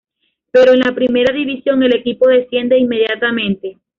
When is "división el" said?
1.31-1.93